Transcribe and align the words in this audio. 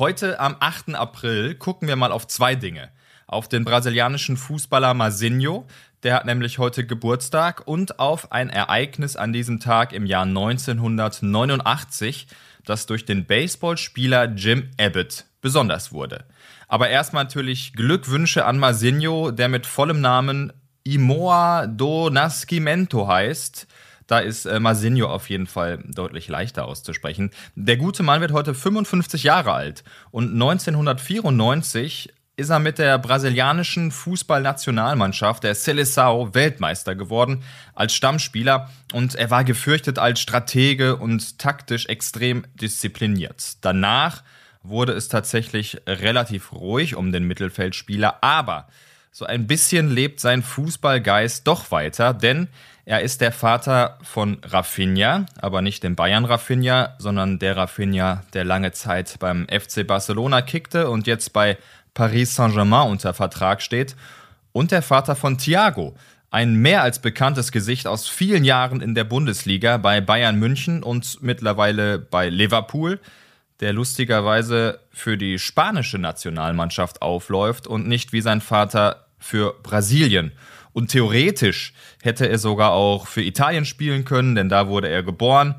Heute 0.00 0.40
am 0.40 0.56
8. 0.58 0.96
April 0.96 1.54
gucken 1.54 1.86
wir 1.86 1.94
mal 1.94 2.10
auf 2.10 2.26
zwei 2.26 2.56
Dinge. 2.56 2.90
Auf 3.28 3.48
den 3.48 3.64
brasilianischen 3.64 4.36
Fußballer 4.36 4.92
Mazinho, 4.92 5.68
der 6.02 6.16
hat 6.16 6.26
nämlich 6.26 6.58
heute 6.58 6.84
Geburtstag, 6.84 7.68
und 7.68 8.00
auf 8.00 8.32
ein 8.32 8.50
Ereignis 8.50 9.14
an 9.14 9.32
diesem 9.32 9.60
Tag 9.60 9.92
im 9.92 10.04
Jahr 10.04 10.24
1989, 10.24 12.26
das 12.64 12.86
durch 12.86 13.04
den 13.04 13.24
Baseballspieler 13.24 14.34
Jim 14.34 14.68
Abbott 14.80 15.26
besonders 15.40 15.92
wurde. 15.92 16.24
Aber 16.66 16.88
erstmal 16.88 17.22
natürlich 17.22 17.74
Glückwünsche 17.74 18.46
an 18.46 18.58
Mazinho, 18.58 19.30
der 19.30 19.48
mit 19.48 19.64
vollem 19.64 20.00
Namen 20.00 20.52
Imoa 20.82 21.68
do 21.68 22.10
Nascimento 22.10 23.06
heißt. 23.06 23.68
Da 24.06 24.18
ist 24.18 24.46
äh, 24.46 24.60
Masinho 24.60 25.06
auf 25.06 25.30
jeden 25.30 25.46
Fall 25.46 25.78
deutlich 25.84 26.28
leichter 26.28 26.66
auszusprechen. 26.66 27.30
Der 27.54 27.76
gute 27.76 28.02
Mann 28.02 28.20
wird 28.20 28.32
heute 28.32 28.54
55 28.54 29.22
Jahre 29.22 29.52
alt 29.52 29.84
und 30.10 30.32
1994 30.32 32.12
ist 32.36 32.50
er 32.50 32.58
mit 32.58 32.78
der 32.78 32.98
brasilianischen 32.98 33.92
Fußballnationalmannschaft 33.92 35.44
der 35.44 35.54
Seleção 35.54 36.34
Weltmeister 36.34 36.96
geworden 36.96 37.44
als 37.74 37.94
Stammspieler 37.94 38.70
und 38.92 39.14
er 39.14 39.30
war 39.30 39.44
gefürchtet 39.44 39.98
als 39.98 40.20
Stratege 40.20 40.96
und 40.96 41.38
taktisch 41.38 41.86
extrem 41.86 42.44
diszipliniert. 42.54 43.58
Danach 43.60 44.24
wurde 44.64 44.94
es 44.94 45.08
tatsächlich 45.08 45.80
relativ 45.86 46.52
ruhig 46.52 46.96
um 46.96 47.12
den 47.12 47.24
Mittelfeldspieler, 47.24 48.18
aber 48.22 48.66
so 49.12 49.26
ein 49.26 49.46
bisschen 49.46 49.90
lebt 49.90 50.18
sein 50.18 50.42
Fußballgeist 50.42 51.46
doch 51.46 51.70
weiter, 51.70 52.12
denn 52.12 52.48
er 52.86 53.00
ist 53.00 53.22
der 53.22 53.32
Vater 53.32 53.98
von 54.02 54.38
Rafinha, 54.42 55.24
aber 55.40 55.62
nicht 55.62 55.82
dem 55.82 55.96
Bayern 55.96 56.26
Rafinha, 56.26 56.94
sondern 56.98 57.38
der 57.38 57.56
Rafinha, 57.56 58.22
der 58.34 58.44
lange 58.44 58.72
Zeit 58.72 59.18
beim 59.20 59.46
FC 59.48 59.86
Barcelona 59.86 60.42
kickte 60.42 60.90
und 60.90 61.06
jetzt 61.06 61.32
bei 61.32 61.56
Paris 61.94 62.34
Saint-Germain 62.34 62.90
unter 62.90 63.14
Vertrag 63.14 63.62
steht. 63.62 63.96
Und 64.52 64.70
der 64.70 64.82
Vater 64.82 65.16
von 65.16 65.38
Thiago, 65.38 65.94
ein 66.30 66.56
mehr 66.56 66.82
als 66.82 66.98
bekanntes 66.98 67.52
Gesicht 67.52 67.86
aus 67.86 68.08
vielen 68.08 68.44
Jahren 68.44 68.80
in 68.80 68.94
der 68.94 69.04
Bundesliga 69.04 69.78
bei 69.78 70.00
Bayern 70.00 70.36
München 70.38 70.82
und 70.82 71.22
mittlerweile 71.22 71.98
bei 71.98 72.28
Liverpool, 72.28 73.00
der 73.60 73.72
lustigerweise 73.72 74.80
für 74.90 75.16
die 75.16 75.38
spanische 75.38 75.98
Nationalmannschaft 75.98 77.00
aufläuft 77.00 77.66
und 77.66 77.86
nicht 77.86 78.12
wie 78.12 78.20
sein 78.20 78.40
Vater 78.40 79.06
für 79.18 79.54
Brasilien. 79.62 80.32
Und 80.74 80.90
theoretisch 80.90 81.72
hätte 82.02 82.28
er 82.28 82.38
sogar 82.38 82.72
auch 82.72 83.06
für 83.06 83.22
Italien 83.22 83.64
spielen 83.64 84.04
können, 84.04 84.34
denn 84.34 84.50
da 84.50 84.68
wurde 84.68 84.88
er 84.88 85.04
geboren, 85.04 85.54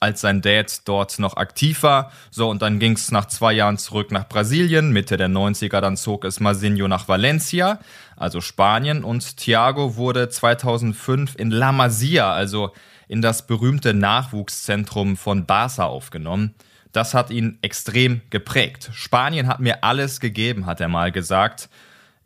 als 0.00 0.20
sein 0.20 0.42
Dad 0.42 0.82
dort 0.84 1.18
noch 1.20 1.36
aktiv 1.36 1.82
war. 1.84 2.12
So, 2.30 2.50
und 2.50 2.60
dann 2.60 2.80
ging 2.80 2.92
es 2.92 3.10
nach 3.12 3.26
zwei 3.26 3.52
Jahren 3.52 3.78
zurück 3.78 4.10
nach 4.10 4.28
Brasilien. 4.28 4.92
Mitte 4.92 5.16
der 5.16 5.28
90er 5.28 5.80
dann 5.80 5.96
zog 5.96 6.24
es 6.24 6.40
Masinho 6.40 6.88
nach 6.88 7.08
Valencia, 7.08 7.78
also 8.16 8.40
Spanien. 8.40 9.04
Und 9.04 9.36
Thiago 9.36 9.96
wurde 9.96 10.28
2005 10.28 11.36
in 11.36 11.50
La 11.50 11.70
Masia, 11.72 12.32
also 12.32 12.72
in 13.06 13.22
das 13.22 13.46
berühmte 13.46 13.94
Nachwuchszentrum 13.94 15.16
von 15.16 15.46
Barca 15.46 15.84
aufgenommen. 15.84 16.54
Das 16.92 17.14
hat 17.14 17.30
ihn 17.30 17.58
extrem 17.62 18.22
geprägt. 18.30 18.90
Spanien 18.92 19.46
hat 19.46 19.60
mir 19.60 19.84
alles 19.84 20.18
gegeben, 20.18 20.66
hat 20.66 20.80
er 20.80 20.88
mal 20.88 21.12
gesagt. 21.12 21.68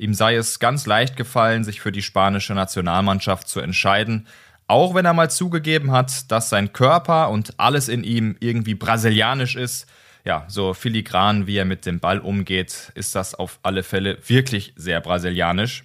Ihm 0.02 0.14
sei 0.14 0.34
es 0.34 0.58
ganz 0.58 0.84
leicht 0.86 1.16
gefallen, 1.16 1.62
sich 1.62 1.80
für 1.80 1.92
die 1.92 2.02
spanische 2.02 2.54
Nationalmannschaft 2.54 3.46
zu 3.46 3.60
entscheiden, 3.60 4.26
auch 4.66 4.96
wenn 4.96 5.04
er 5.04 5.12
mal 5.12 5.30
zugegeben 5.30 5.92
hat, 5.92 6.28
dass 6.32 6.48
sein 6.48 6.72
Körper 6.72 7.30
und 7.30 7.54
alles 7.60 7.88
in 7.88 8.02
ihm 8.02 8.34
irgendwie 8.40 8.74
brasilianisch 8.74 9.54
ist. 9.54 9.86
Ja, 10.24 10.44
so 10.48 10.74
filigran 10.74 11.46
wie 11.46 11.56
er 11.56 11.64
mit 11.64 11.86
dem 11.86 12.00
Ball 12.00 12.18
umgeht, 12.18 12.90
ist 12.96 13.14
das 13.14 13.36
auf 13.36 13.60
alle 13.62 13.84
Fälle 13.84 14.18
wirklich 14.26 14.72
sehr 14.74 15.00
brasilianisch. 15.00 15.84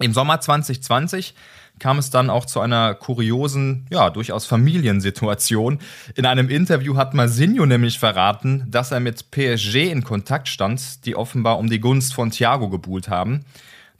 Im 0.00 0.12
Sommer 0.12 0.40
2020 0.40 1.34
kam 1.78 1.98
es 1.98 2.10
dann 2.10 2.30
auch 2.30 2.46
zu 2.46 2.60
einer 2.60 2.94
kuriosen, 2.94 3.86
ja, 3.90 4.10
durchaus 4.10 4.46
Familiensituation. 4.46 5.78
In 6.14 6.26
einem 6.26 6.48
Interview 6.48 6.96
hat 6.96 7.14
Masinho 7.14 7.66
nämlich 7.66 7.98
verraten, 7.98 8.64
dass 8.68 8.92
er 8.92 9.00
mit 9.00 9.30
PSG 9.30 9.90
in 9.90 10.04
Kontakt 10.04 10.48
stand, 10.48 11.04
die 11.06 11.16
offenbar 11.16 11.58
um 11.58 11.68
die 11.68 11.80
Gunst 11.80 12.14
von 12.14 12.30
Thiago 12.30 12.68
gebuhlt 12.68 13.08
haben, 13.08 13.44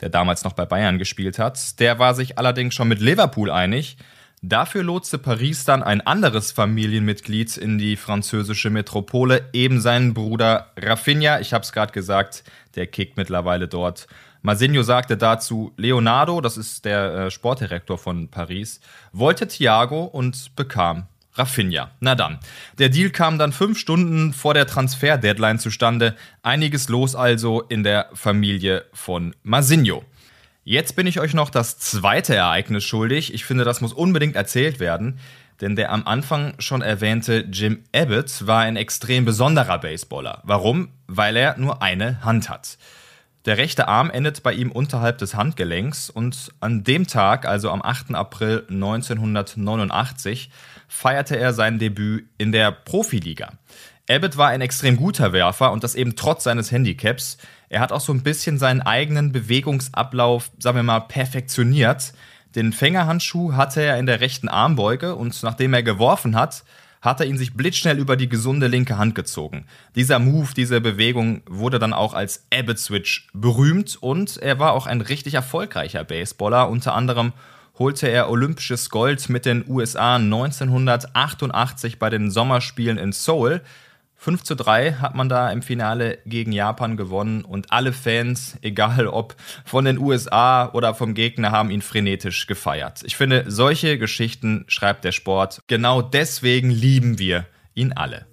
der 0.00 0.10
damals 0.10 0.44
noch 0.44 0.52
bei 0.52 0.64
Bayern 0.64 0.98
gespielt 0.98 1.38
hat. 1.38 1.80
Der 1.80 1.98
war 1.98 2.14
sich 2.14 2.38
allerdings 2.38 2.74
schon 2.74 2.88
mit 2.88 3.00
Liverpool 3.00 3.50
einig. 3.50 3.96
Dafür 4.44 4.82
lotste 4.82 5.18
Paris 5.18 5.64
dann 5.64 5.84
ein 5.84 6.00
anderes 6.00 6.50
Familienmitglied 6.50 7.56
in 7.56 7.78
die 7.78 7.96
französische 7.96 8.70
Metropole, 8.70 9.48
eben 9.52 9.80
seinen 9.80 10.14
Bruder 10.14 10.72
Rafinha. 10.76 11.38
Ich 11.38 11.52
habe 11.52 11.62
es 11.62 11.70
gerade 11.70 11.92
gesagt, 11.92 12.42
der 12.74 12.88
kickt 12.88 13.16
mittlerweile 13.16 13.68
dort. 13.68 14.08
Masinho 14.42 14.82
sagte 14.82 15.16
dazu, 15.16 15.72
Leonardo, 15.76 16.40
das 16.40 16.56
ist 16.56 16.84
der 16.84 17.14
äh, 17.14 17.30
Sportdirektor 17.30 17.96
von 17.96 18.28
Paris, 18.28 18.80
wollte 19.12 19.46
Thiago 19.46 20.04
und 20.04 20.54
bekam 20.56 21.06
Rafinha. 21.34 21.90
Na 22.00 22.14
dann. 22.14 22.38
Der 22.78 22.88
Deal 22.88 23.10
kam 23.10 23.38
dann 23.38 23.52
fünf 23.52 23.78
Stunden 23.78 24.32
vor 24.32 24.52
der 24.52 24.66
Transfer-Deadline 24.66 25.58
zustande. 25.58 26.14
Einiges 26.42 26.88
los 26.88 27.14
also 27.14 27.62
in 27.62 27.84
der 27.84 28.08
Familie 28.12 28.84
von 28.92 29.34
Masinho. 29.42 30.04
Jetzt 30.64 30.94
bin 30.94 31.06
ich 31.06 31.18
euch 31.18 31.34
noch 31.34 31.50
das 31.50 31.78
zweite 31.78 32.34
Ereignis 32.34 32.84
schuldig. 32.84 33.32
Ich 33.34 33.44
finde, 33.44 33.64
das 33.64 33.80
muss 33.80 33.92
unbedingt 33.92 34.36
erzählt 34.36 34.78
werden. 34.78 35.18
Denn 35.60 35.76
der 35.76 35.92
am 35.92 36.06
Anfang 36.06 36.54
schon 36.58 36.82
erwähnte 36.82 37.46
Jim 37.50 37.84
Abbott 37.94 38.46
war 38.46 38.60
ein 38.60 38.76
extrem 38.76 39.24
besonderer 39.24 39.78
Baseballer. 39.78 40.40
Warum? 40.44 40.88
Weil 41.06 41.36
er 41.36 41.56
nur 41.56 41.82
eine 41.82 42.24
Hand 42.24 42.48
hat. 42.48 42.78
Der 43.44 43.58
rechte 43.58 43.88
Arm 43.88 44.10
endet 44.10 44.44
bei 44.44 44.52
ihm 44.52 44.70
unterhalb 44.70 45.18
des 45.18 45.34
Handgelenks 45.34 46.10
und 46.10 46.52
an 46.60 46.84
dem 46.84 47.08
Tag, 47.08 47.44
also 47.44 47.70
am 47.70 47.82
8. 47.82 48.14
April 48.14 48.64
1989, 48.68 50.50
feierte 50.86 51.36
er 51.36 51.52
sein 51.52 51.80
Debüt 51.80 52.26
in 52.38 52.52
der 52.52 52.70
Profiliga. 52.70 53.52
Abbott 54.08 54.36
war 54.36 54.48
ein 54.48 54.60
extrem 54.60 54.96
guter 54.96 55.32
Werfer 55.32 55.72
und 55.72 55.82
das 55.82 55.94
eben 55.94 56.14
trotz 56.14 56.44
seines 56.44 56.70
Handicaps. 56.70 57.38
Er 57.68 57.80
hat 57.80 57.92
auch 57.92 58.00
so 58.00 58.12
ein 58.12 58.22
bisschen 58.22 58.58
seinen 58.58 58.82
eigenen 58.82 59.32
Bewegungsablauf, 59.32 60.50
sagen 60.58 60.76
wir 60.76 60.82
mal, 60.82 61.00
perfektioniert. 61.00 62.12
Den 62.54 62.72
Fängerhandschuh 62.72 63.54
hatte 63.54 63.80
er 63.80 63.98
in 63.98 64.06
der 64.06 64.20
rechten 64.20 64.48
Armbeuge 64.48 65.16
und 65.16 65.42
nachdem 65.42 65.72
er 65.72 65.82
geworfen 65.82 66.36
hat, 66.36 66.64
hat 67.02 67.20
er 67.20 67.26
ihn 67.26 67.36
sich 67.36 67.54
blitzschnell 67.54 67.98
über 67.98 68.16
die 68.16 68.28
gesunde 68.28 68.68
linke 68.68 68.96
Hand 68.96 69.14
gezogen. 69.14 69.66
Dieser 69.96 70.20
Move, 70.20 70.54
diese 70.56 70.80
Bewegung 70.80 71.42
wurde 71.46 71.80
dann 71.80 71.92
auch 71.92 72.14
als 72.14 72.46
Abbott 72.54 72.78
Switch 72.78 73.28
berühmt 73.34 73.98
und 74.00 74.36
er 74.38 74.60
war 74.60 74.72
auch 74.72 74.86
ein 74.86 75.00
richtig 75.00 75.34
erfolgreicher 75.34 76.04
Baseballer. 76.04 76.70
Unter 76.70 76.94
anderem 76.94 77.32
holte 77.78 78.06
er 78.06 78.30
olympisches 78.30 78.88
Gold 78.88 79.28
mit 79.28 79.44
den 79.44 79.64
USA 79.68 80.16
1988 80.16 81.98
bei 81.98 82.08
den 82.08 82.30
Sommerspielen 82.30 82.98
in 82.98 83.12
Seoul. 83.12 83.62
5 84.22 84.44
zu 84.44 84.54
3 84.54 84.92
hat 85.00 85.16
man 85.16 85.28
da 85.28 85.50
im 85.50 85.62
Finale 85.62 86.20
gegen 86.26 86.52
Japan 86.52 86.96
gewonnen 86.96 87.44
und 87.44 87.72
alle 87.72 87.92
Fans, 87.92 88.56
egal 88.62 89.08
ob 89.08 89.34
von 89.64 89.84
den 89.84 89.98
USA 89.98 90.70
oder 90.72 90.94
vom 90.94 91.14
Gegner, 91.14 91.50
haben 91.50 91.72
ihn 91.72 91.82
frenetisch 91.82 92.46
gefeiert. 92.46 93.02
Ich 93.04 93.16
finde, 93.16 93.46
solche 93.48 93.98
Geschichten 93.98 94.64
schreibt 94.68 95.04
der 95.04 95.10
Sport. 95.10 95.62
Genau 95.66 96.02
deswegen 96.02 96.70
lieben 96.70 97.18
wir 97.18 97.46
ihn 97.74 97.92
alle. 97.94 98.31